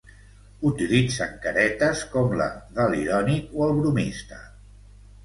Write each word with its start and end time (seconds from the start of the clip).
Utilitzen 0.69 1.35
caretes 1.43 2.01
com 2.13 2.33
la 2.39 2.47
de 2.79 2.87
l'irònic 2.95 3.53
o 3.61 3.67
el 3.69 3.75
bromista. 3.81 4.41